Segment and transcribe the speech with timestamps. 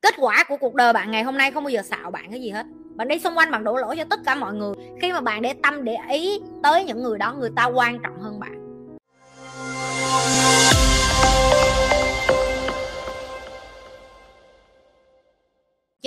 [0.00, 2.40] kết quả của cuộc đời bạn ngày hôm nay không bao giờ xạo bạn cái
[2.40, 2.66] gì hết.
[2.94, 4.74] Bạn đi xung quanh bạn đổ lỗi cho tất cả mọi người.
[5.02, 8.20] Khi mà bạn để tâm, để ý tới những người đó, người ta quan trọng
[8.20, 8.62] hơn bạn.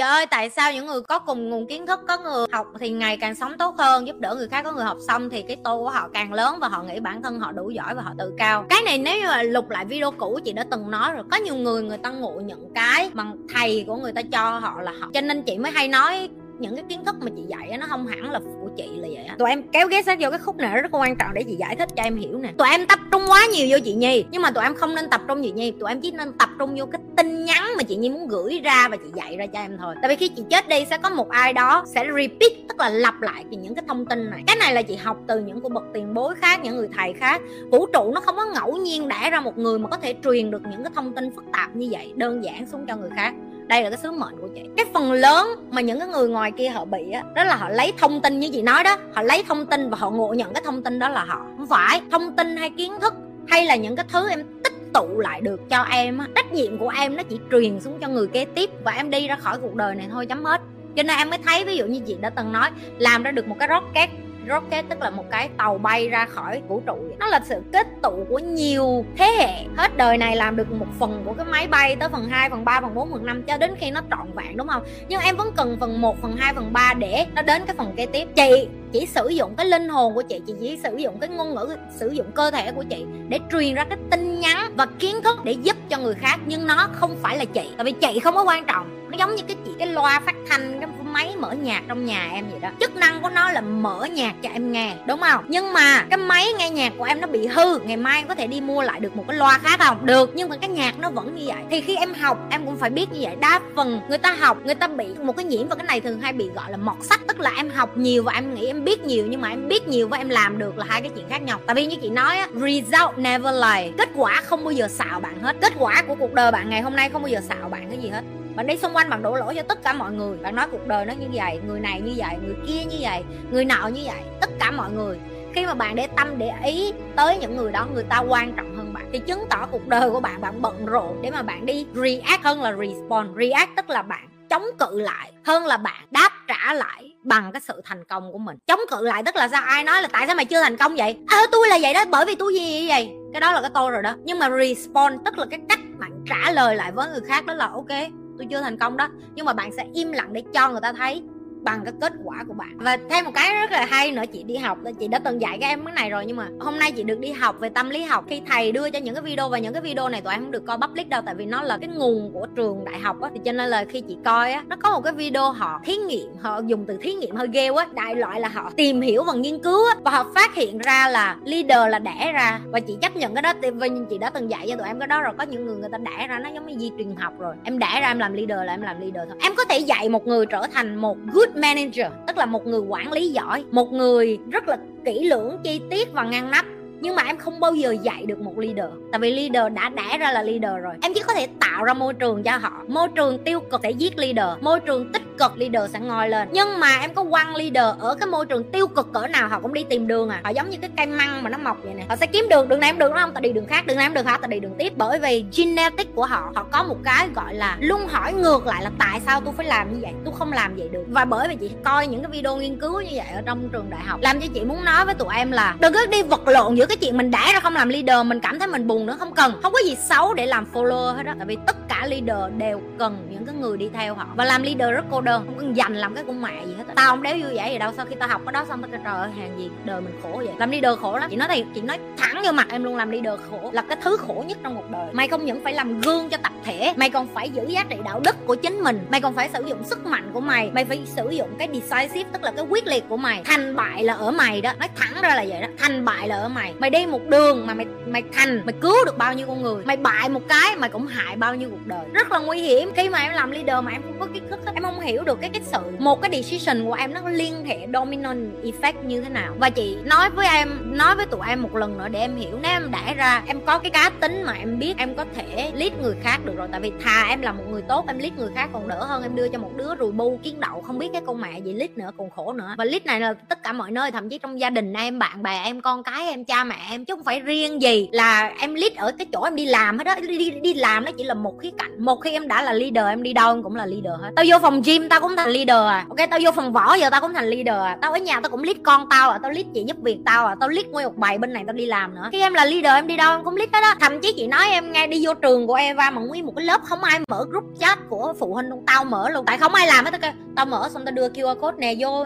[0.10, 3.18] Ơi, tại sao những người có cùng nguồn kiến thức, có người học thì ngày
[3.18, 5.78] càng sống tốt hơn, giúp đỡ người khác, có người học xong thì cái tô
[5.78, 8.34] của họ càng lớn và họ nghĩ bản thân họ đủ giỏi và họ tự
[8.38, 8.66] cao.
[8.70, 11.38] Cái này nếu như là lục lại video cũ chị đã từng nói rồi, có
[11.38, 14.92] nhiều người người ta ngộ nhận cái mà thầy của người ta cho họ là
[15.02, 15.10] học.
[15.14, 16.30] Cho nên chị mới hay nói
[16.60, 18.40] những cái kiến thức mà chị dạy nó không hẳn là
[18.78, 19.36] chị là vậy á.
[19.40, 21.76] Tụi em kéo ghé sát vô cái khúc này rất quan trọng để chị giải
[21.76, 22.50] thích cho em hiểu nè.
[22.58, 25.10] Tụi em tập trung quá nhiều vô chị nhi nhưng mà tụi em không nên
[25.10, 25.72] tập trung chị nhi.
[25.80, 28.60] Tụi em chỉ nên tập trung vô cái tin nhắn mà chị nhi muốn gửi
[28.64, 29.96] ra và chị dạy ra cho em thôi.
[30.02, 32.90] Tại vì khi chị chết đi sẽ có một ai đó sẽ repeat tức là
[32.90, 34.44] lặp lại những cái thông tin này.
[34.48, 37.14] Cái này là chị học từ những của bậc tiền bối khác những người thầy
[37.14, 37.42] khác.
[37.72, 40.52] Vũ trụ nó không có ngẫu nhiên đẻ ra một người mà có thể truyền
[40.52, 43.34] được những cái thông tin phức tạp như vậy đơn giản xuống cho người khác
[43.68, 44.62] đây là cái sứ mệnh của chị.
[44.78, 47.70] Cái phần lớn mà những cái người ngoài kia họ bị á, đó là họ
[47.70, 48.98] lấy thông tin như chị nói đó.
[49.14, 51.68] Họ lấy thông tin và họ ngộ nhận cái thông tin đó là họ không
[51.68, 53.14] phải thông tin hay kiến thức
[53.48, 56.28] hay là những cái thứ em tích tụ lại được cho em á.
[56.36, 59.28] Trách nhiệm của em nó chỉ truyền xuống cho người kế tiếp và em đi
[59.28, 60.62] ra khỏi cuộc đời này thôi, chấm hết.
[60.96, 63.48] Cho nên em mới thấy ví dụ như chị đã từng nói, làm ra được
[63.48, 64.10] một cái rocket
[64.50, 66.98] rocket tức là một cái tàu bay ra khỏi vũ trụ.
[67.20, 69.66] Nó là sự kết tụ của nhiều thế hệ.
[69.78, 72.66] Hết đời này làm được một phần của cái máy bay tới phần 2, phần
[72.66, 74.84] 3, phần 4, phần 5 cho đến khi nó trọn vẹn đúng không?
[75.10, 77.94] Nhưng em vẫn cần phần 1, phần 2, phần 3 để nó đến cái phần
[77.96, 78.28] kế tiếp.
[78.36, 81.56] Chị chỉ sử dụng cái linh hồn của chị chị chỉ sử dụng cái ngôn
[81.56, 85.16] ngữ sử dụng cơ thể của chị để truyền ra cái tin nhắn và kiến
[85.24, 86.40] thức để giúp cho người khác.
[86.46, 89.10] Nhưng nó không phải là chị tại vì chị không có quan trọng.
[89.12, 92.30] Nó giống như cái chị cái loa phát thanh cái máy mở nhạc trong nhà
[92.34, 92.70] em vậy đó.
[92.80, 95.46] Chức năng của nó là mở nhạc cho em nghe, đúng không?
[95.48, 98.36] Nhưng mà cái máy nghe nhạc của em nó bị hư, ngày mai em có
[98.36, 100.06] thể đi mua lại được một cái loa khác không?
[100.06, 101.64] Được, nhưng mà cái nhạc nó vẫn như vậy.
[101.70, 103.36] Thì khi em học, em cũng phải biết như vậy.
[103.40, 106.22] Đa phần người ta học, người ta bị một cái nhiễm và cái này thường
[106.22, 108.84] hay bị gọi là mọt sách tức là em học nhiều và em nghĩ em
[108.84, 111.30] biết nhiều, nhưng mà em biết nhiều và em làm được là hai cái chuyện
[111.30, 111.60] khác nhau.
[111.66, 113.92] Tại vì như chị nói á, result never lie.
[113.98, 115.56] Kết quả không bao giờ xạo bạn hết.
[115.62, 118.00] Kết quả của cuộc đời bạn ngày hôm nay không bao giờ xạo bạn cái
[118.00, 118.22] gì hết
[118.56, 120.38] bạn đi xung quanh bạn đổ lỗi cho tất cả mọi người.
[120.38, 123.24] Bạn nói cuộc đời nó như vậy người này như vậy người kia như vậy
[123.52, 125.20] người nọ như vậy tất cả mọi người.
[125.54, 128.78] Khi mà bạn để tâm để ý tới những người đó người ta quan trọng
[128.78, 129.10] hơn bạn.
[129.12, 132.44] Thì chứng tỏ cuộc đời của bạn bạn bận rộn để mà bạn đi react
[132.44, 133.38] hơn là respond.
[133.38, 137.62] React tức là bạn chống cự lại hơn là bạn đáp trả lại bằng cái
[137.62, 138.58] sự thành công của mình.
[138.68, 139.64] Chống cự lại tức là sao?
[139.66, 141.18] Ai nói là tại sao mày chưa thành công vậy?
[141.28, 143.92] À, tôi là vậy đó bởi vì tôi gì vậy cái đó là cái tôi
[143.92, 144.16] rồi đó.
[144.24, 147.54] Nhưng mà respond tức là cái cách bạn trả lời lại với người khác đó
[147.54, 149.08] là ok tôi chưa thành công đó.
[149.36, 151.24] Nhưng mà bạn sẽ im lặng để cho người ta thấy
[151.66, 152.78] bằng cái kết quả của bạn.
[152.78, 155.58] Và thêm một cái rất là hay nữa, chị đi học, chị đã từng dạy
[155.62, 157.90] các em cái này rồi nhưng mà hôm nay chị được đi học về tâm
[157.90, 158.26] lý học.
[158.30, 160.52] Khi thầy đưa cho những cái video và những cái video này tụi em không
[160.52, 163.30] được coi public đâu, tại vì nó là cái nguồn của trường đại học á.
[163.34, 165.96] Thì cho nên là khi chị coi á, nó có một cái video họ thí
[165.96, 169.24] nghiệm, họ dùng từ thí nghiệm hơi ghê quá, đại loại là họ tìm hiểu
[169.24, 169.96] và nghiên cứu á.
[170.04, 172.60] Và họ phát hiện ra là leader là đẻ ra.
[172.72, 175.08] Và chị chấp nhận cái đó vì chị đã từng dạy cho tụi em cái
[175.08, 177.34] đó rồi, có những người người ta đẻ ra, nó giống như di truyền học
[177.40, 177.56] rồi.
[177.64, 179.38] Em đẻ ra, em làm leader là em làm leader thôi.
[179.42, 182.80] Em có thể dạy một người trở thành một good manager, tức là một người
[182.80, 186.66] quản lý giỏi, một người rất là kỹ lưỡng, chi tiết và ngăn nắp
[187.02, 188.86] nhưng mà em không bao giờ dạy được một leader.
[189.12, 190.94] Tại vì leader đã đẻ ra là leader rồi.
[191.02, 192.72] Em chỉ có thể tạo ra môi trường cho họ.
[192.88, 194.64] Môi trường tiêu cực sẽ giết leader.
[194.64, 196.48] Môi trường tích cực, leader sẽ ngồi lên.
[196.52, 199.60] Nhưng mà em có quăng leader ở cái môi trường tiêu cực cỡ nào, họ
[199.60, 200.42] cũng đi tìm đường à.
[200.44, 202.04] Họ giống như cái cây măng mà nó mọc vậy nè.
[202.10, 202.70] Họ sẽ kiếm đường.
[202.70, 203.32] Đường này em đường đó không?
[203.34, 203.88] Tao đi đường khác.
[203.88, 204.38] Đường này em được hả?
[204.42, 204.94] Tao đi đường tiếp.
[204.98, 208.84] Bởi vì genetic của họ họ có một cái gọi là luôn hỏi ngược lại
[208.84, 210.12] là tại sao tôi phải làm như vậy?
[210.26, 211.04] Tôi không làm vậy được.
[211.08, 213.90] Và bởi vì chị coi những cái video nghiên cứu như vậy ở trong trường
[213.90, 216.48] đại học, làm cho chị muốn nói với tụi em là đừng cứ đi vật
[216.48, 219.06] lộn giữa cái chuyện mình đã ra không làm leader, mình cảm thấy mình buồn
[219.06, 219.54] nữa, không cần.
[219.64, 222.82] Không có gì xấu để làm follower hết đó tại vì tất cả leader đều
[223.00, 224.28] cần những cái người đi theo họ.
[224.36, 226.85] Và làm leader rất cô đơn, không cần dành làm cái con mẹ gì hết
[226.96, 229.02] tao không đéo vui vẻ gì đâu, sau khi tao học cái đó xong tao
[229.04, 230.54] trời ơi, hàng gì đời mình khổ vậy?
[230.58, 231.30] Làm đi leader khổ lắm.
[231.30, 233.82] Chị nói thì chị nói thẳng vô mặt em luôn, làm đi leader khổ là
[233.82, 235.08] cái thứ khổ nhất trong một đời.
[235.14, 237.96] Mày không những phải làm gương cho tập thể, mày còn phải giữ giá trị
[238.06, 239.00] đạo đức của chính mình.
[239.10, 242.30] Mày còn phải sử dụng sức mạnh của mày mày phải sử dụng cái decisive,
[242.32, 243.42] tức là cái quyết liệt của mày.
[243.46, 244.74] Thành bại là ở mày đó.
[244.80, 245.68] Nói thẳng ra là vậy đó.
[245.78, 246.74] Thành bại là ở mày.
[246.80, 249.84] Mày đi một đường mà mày mày thành, mày cứu được bao nhiêu con người.
[249.86, 252.06] Mày bại một cái mày cũng hại bao nhiêu cuộc đời.
[252.14, 252.92] Rất là nguy hiểm.
[252.96, 255.42] Khi mà em làm leader mà em không có kiến thức em không hiểu được
[255.42, 259.30] cái cái sự, một cái decision của em nó liên hệ dominant effect như thế
[259.30, 259.54] nào?
[259.60, 262.60] Và chị nói với em nói với tụi em một lần nữa để em hiểu.
[262.62, 265.72] Nếu em đã ra em có cái cá tính mà em biết em có thể
[265.76, 266.68] lead người khác được rồi.
[266.72, 269.24] Tại vì thà em là một người tốt em lead người khác còn đỡ hơn.
[269.24, 271.74] Em đưa cho một đứa rùi bu kiến đậu không biết cái con mẹ gì
[271.74, 272.76] lead nữa còn khổ nữa.
[272.78, 275.44] Và lead này là tất cả mọi nơi thậm chí trong gia đình em bạn
[275.44, 278.10] bè em con cái em cha mẹ em chứ không phải riêng gì.
[278.12, 280.16] Là em lead ở cái chỗ em đi làm hết đó.
[280.22, 282.06] Đi, đi, đi làm nó chỉ là một khía cạnh.
[282.06, 284.32] Một khi em đã là leader em đi đâu em cũng là leader hết.
[284.36, 286.06] Tao vô phòng gym tao cũng là leader à.
[286.10, 287.98] Ok tao vô phòng võ giờ tao cũng thành leader à.
[288.02, 290.48] Tao ở nhà tao cũng lead con tao à tao lead chị giúp việc tao
[290.48, 292.30] à tao lead nguyên một bài bên này tao đi làm nữa.
[292.32, 294.48] Khi em là leader em đi đâu em cũng lead hết đó thậm chí chị
[294.48, 297.20] nói em nghe đi vô trường của Eva mà nguyên một cái lớp không ai
[297.28, 298.84] mở group chat của phụ huynh luôn.
[298.88, 299.46] Tao mở luôn.
[299.46, 301.96] Tại không ai làm hết, tao kêu, tao mở xong tao đưa QR code nè,
[302.00, 302.26] vô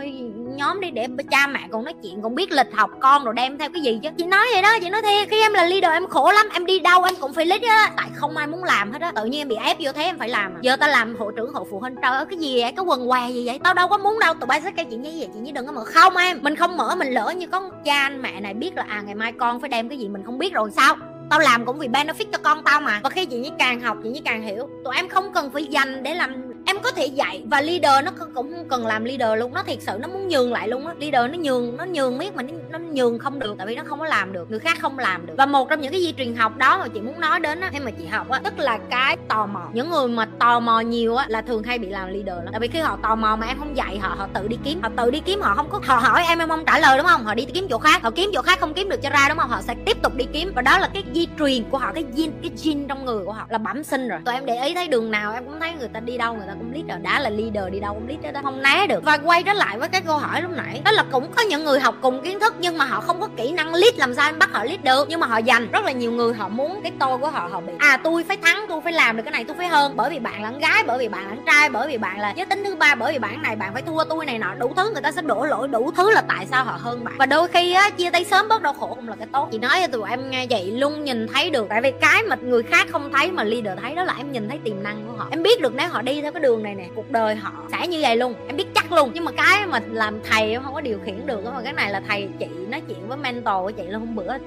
[0.55, 3.57] nhóm đi để cha mẹ còn nói chuyện, còn biết lịch học con rồi đem
[3.57, 4.09] theo cái gì chứ.
[4.17, 6.65] Chị nói vậy đó, chị nói thiệt, khi em là leader em khổ lắm, em
[6.65, 9.11] đi đâu em cũng phải lít á, tại không ai muốn làm hết á.
[9.15, 10.59] Tự nhiên em bị ép vô thế em phải làm à.
[10.61, 13.09] giờ tao làm hội trưởng hội phụ huynh trời ơi, cái gì vậy, cái quần
[13.09, 13.59] què gì vậy?
[13.63, 15.65] Tao đâu có muốn đâu, tụi bay sẽ cái chuyện như vậy, chị như đừng
[15.65, 15.83] có mở.
[15.85, 18.85] Không em, mình không mở, mình lỡ như có cha anh mẹ này biết là
[18.87, 20.95] à ngày mai con phải đem cái gì mình không biết rồi sao?
[21.29, 22.99] Tao làm cũng vì benefit cho con tao mà.
[23.03, 24.69] Và khi chị như càng học, chị như càng hiểu.
[24.85, 28.11] Tụi em không cần phải dành để làm em có thể dạy và leader nó
[28.19, 29.53] cũng không cần làm leader luôn.
[29.53, 30.93] Nó thiệt sự nó muốn nhường lại luôn á.
[30.99, 33.83] Leader nó nhường nó nhường biết mà nó, nó nhường không được tại vì nó
[33.85, 34.51] không có làm được.
[34.51, 35.33] Người khác không làm được.
[35.37, 37.69] Và một trong những cái di truyền học đó mà chị muốn nói đến á
[37.73, 39.69] khi mà chị học á tức là cái tò mò.
[39.73, 42.47] Những người mà tò mò nhiều á là thường hay bị làm leader lắm.
[42.51, 44.81] Tại vì khi họ tò mò mà em không dạy họ họ tự đi kiếm.
[44.81, 47.07] Họ tự đi kiếm họ không có họ hỏi em em không trả lời đúng
[47.07, 47.23] không?
[47.23, 48.01] Họ đi kiếm chỗ khác.
[48.03, 49.49] Họ kiếm chỗ khác không kiếm được cho ra đúng không?
[49.49, 50.51] Họ sẽ tiếp tục đi kiếm.
[50.55, 53.33] Và đó là cái di truyền của họ cái gen cái gen trong người của
[53.33, 54.19] họ là bẩm sinh rồi.
[54.25, 56.47] Tụi em để ý thấy đường nào em cũng thấy người ta đi đâu người
[56.47, 59.03] ta cũng rồi đã là leader đi đâu cũng leader đó không né được.
[59.03, 61.65] Và quay trở lại với cái câu hỏi lúc nãy, đó là cũng có những
[61.65, 64.29] người học cùng kiến thức nhưng mà họ không có kỹ năng lead, làm sao
[64.29, 65.05] em bắt họ lead được?
[65.09, 67.59] Nhưng mà họ dành rất là nhiều người họ muốn cái tôi của họ họ
[67.59, 69.93] bị à tôi phải thắng, tôi phải làm được cái này, tôi phải hơn.
[69.95, 72.19] Bởi vì bạn là con gái, bởi vì bạn là con trai, bởi vì bạn
[72.19, 74.53] là giới tính thứ ba, bởi vì bạn này, bạn phải thua tôi này nọ.
[74.59, 77.13] Đủ thứ người ta sẽ đổ lỗi, đủ thứ là tại sao họ hơn bạn.
[77.17, 79.49] Và đôi khi á, chia tay sớm bớt đau khổ cũng là cái tốt.
[79.51, 81.65] Chị nói cho tụi em nghe vậy luôn nhìn thấy được.
[81.69, 84.49] Tại vì cái mà người khác không thấy mà leader thấy đó là em nhìn
[84.49, 85.27] thấy tiềm năng của họ.
[85.31, 87.87] Em biết được nếu họ đi theo cái đường này nè, cuộc đời họ sẽ
[87.87, 89.11] như vậy luôn, em biết chắc luôn.
[89.13, 91.91] Nhưng mà cái mà làm thầy em không có điều khiển được mà cái này
[91.91, 94.37] là thầy chị nói chuyện với mentor của chị là hôm bữa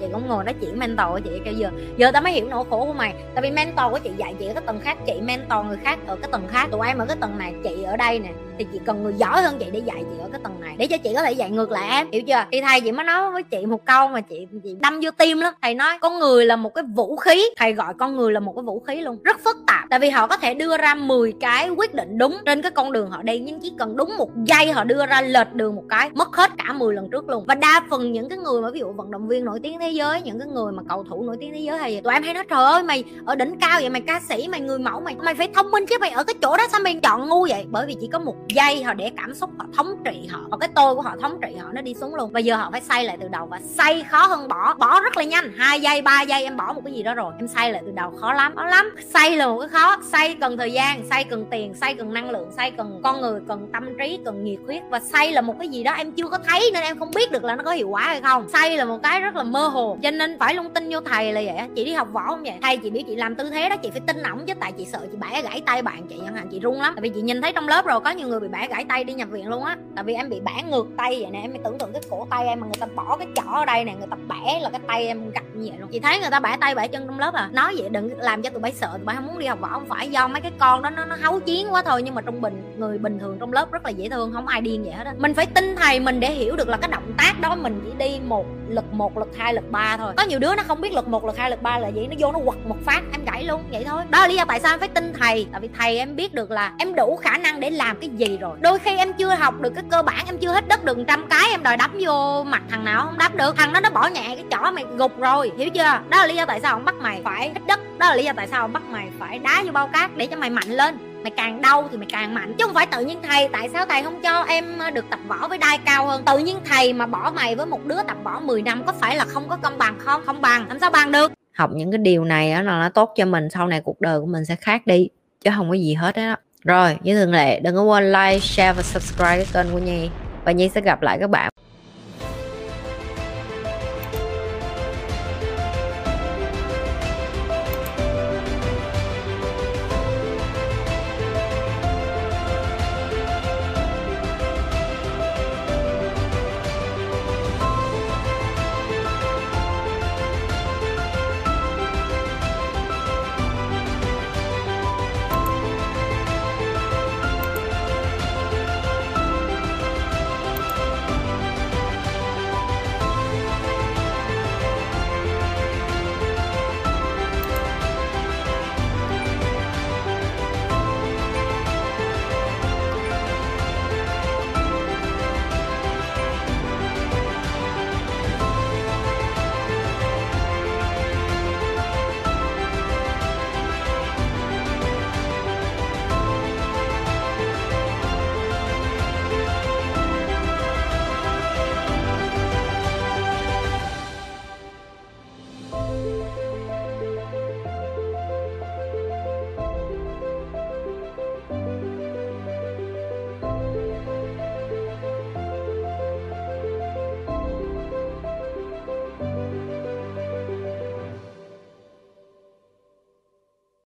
[0.00, 2.64] chị cũng ngồi nói chuyện mentor của chị, kêu giờ giờ tao mới hiểu nỗi
[2.70, 3.14] khổ của mày.
[3.34, 5.98] Tại vì mentor của chị dạy chị ở cái tầng khác, chị mentor người khác
[6.06, 6.68] ở cái tầng khác.
[6.72, 8.28] Tụi em ở cái tầng này, chị ở đây nè,
[8.58, 10.74] thì chị cần người giỏi hơn chị để dạy chị ở cái tầng này.
[10.78, 12.44] Để cho chị có thể dạy ngược lại em, hiểu chưa?
[12.52, 15.40] Thì thầy chị mới nói với chị một câu mà chị chị đâm vô tim
[15.40, 15.54] lắm.
[15.62, 17.50] Thầy nói, con người là một cái vũ khí.
[17.56, 19.84] Thầy gọi con người là một cái vũ khí luôn, rất phức tạp.
[19.90, 22.92] Tại vì họ có thể đưa ra 10 cái quyết định đúng trên cái con
[22.92, 25.84] đường họ đi, nhưng chỉ cần đúng một giây họ đưa ra lệch đường một
[25.88, 27.44] cái, mất hết cả 10 lần trước luôn.
[27.46, 29.90] Và đa phần những cái người mà ví dụ vận động viên nổi tiếng thế
[29.90, 32.22] giới, những cái người mà cầu thủ nổi tiếng thế giới hay gì tụi em
[32.22, 35.00] hay nói, trời ơi, mày ở đỉnh cao vậy, mày ca sĩ, mày người mẫu,
[35.00, 37.46] mày mày phải thông minh chứ, mày ở cái chỗ đó sao mày chọn ngu
[37.50, 37.66] vậy?
[37.70, 40.56] Bởi vì chỉ có một giây họ để cảm xúc họ thống trị họ, và
[40.56, 42.32] cái tôi của họ thống trị họ nó đi xuống luôn.
[42.32, 45.16] Và giờ họ phải xây lại từ đầu, và xây khó hơn bỏ bỏ rất
[45.16, 45.52] là nhanh.
[45.56, 47.92] Hai giây, ba giây em bỏ một cái gì đó rồi, em xây lại từ
[47.92, 48.96] đầu, khó lắm khó lắm.
[49.14, 52.30] Xây là một cái khó xây cần thời gian xây cần tiền xây cần năng
[52.30, 54.82] lượng xây cần con người, cần tâm trí, cần nhiệt huyết.
[54.90, 57.32] Và xây là một cái gì đó em chưa có thấy nên em không biết
[57.32, 58.48] được là nó có hiệu quả hay không.
[58.48, 59.98] Xây là một cái rất là mơ hồ.
[60.02, 62.54] Cho nên phải luôn tin vô thầy là vậy chị đi học võ không vậy?
[62.62, 64.54] Thầy chị biết chị làm tư thế đó, chị phải tin ổng chứ.
[64.60, 66.92] Tại chị sợ chị bẻ gãy tay bạn chị chẳng hạn, chị run lắm.
[66.96, 69.04] Tại vì chị nhìn thấy trong lớp rồi, có nhiều người bị bẻ gãy tay
[69.04, 69.76] đi nhập viện luôn á.
[69.94, 71.40] Tại vì em bị bẻ ngược tay vậy nè.
[71.40, 73.84] Em tưởng tượng cái cổ tay em mà người ta bỏ cái chỏ ở đây
[73.84, 75.88] nè, người ta bẻ là cái tay em gặp như vậy luôn.
[75.92, 77.48] Chị thấy người ta bẻ tay bẻ chân trong lớp à.
[77.52, 79.68] Nói vậy đừng làm cho tụi bay sợ, tụi bay không muốn đi học võ.
[79.72, 82.22] Không phải do mấy cái con đó, nó nó háu chiến quá thôi, nhưng mà
[82.22, 84.92] trung bình, người bình thường trong lớp rất là dễ thương, không ai điên vậy
[84.92, 85.12] hết á.
[85.18, 87.90] Mình phải tin thầy mình để hiểu được là cái động tác đó mình chỉ
[87.98, 90.12] đi một, lực một, lực hai, lực ba thôi.
[90.16, 92.14] Có nhiều đứa nó không biết lực một, lực hai, lực ba là gì, nó
[92.18, 94.02] vô nó quật một phát, em gãy luôn, vậy thôi.
[94.10, 96.34] Đó là lý do tại sao em phải tin thầy, tại vì thầy em biết
[96.34, 98.56] được là em đủ khả năng để làm cái gì rồi.
[98.60, 101.26] Đôi khi em chưa học được cái cơ bản, em chưa hết đất được trăm
[101.30, 103.56] cái, em đòi đấm vô mặt thằng nào không đấm được.
[103.56, 106.00] Thằng đó nó bỏ nhẹ cái chỏ mày gục rồi, hiểu chưa?
[106.08, 108.24] Đó là lý do tại sao ông bắt mày phải hết đất đó là lý
[108.24, 110.68] do tại sao ông bắt mày phải đá vô bao cát để cho mày mạnh
[110.68, 110.98] lên
[111.28, 112.54] mày càng đau thì mày càng mạnh.
[112.58, 115.20] Chứ không phải tự nhiên thầy, tại sao thầy không cho em ờ, được tập
[115.28, 116.22] võ với đai cao hơn?
[116.26, 119.16] Tự nhiên thầy mà bỏ mày với một đứa tập võ 10 năm có phải
[119.16, 120.22] là không có công bằng không?
[120.26, 120.68] Không bằng.
[120.68, 121.32] Làm sao bằng được?
[121.54, 124.20] Học những cái điều này đó là nó tốt cho mình, sau này cuộc đời
[124.20, 125.08] của mình sẽ khác đi,
[125.40, 128.72] chứ không có gì hết đó rồi, như thường lệ, đừng có quên like, share
[128.72, 130.10] và subscribe cái kênh của nhi.
[130.44, 131.52] Và nhi sẽ gặp lại các bạn.